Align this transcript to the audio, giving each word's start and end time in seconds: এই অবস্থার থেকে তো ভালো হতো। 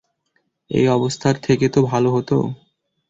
এই 0.71 0.85
অবস্থার 0.87 1.35
থেকে 1.43 1.65
তো 1.69 1.79
ভালো 1.91 2.09
হতো। 2.11 2.37